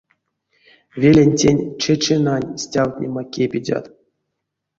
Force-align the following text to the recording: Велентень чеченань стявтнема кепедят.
Велентень 1.01 1.63
чеченань 1.81 2.49
стявтнема 2.63 3.23
кепедят. 3.33 3.85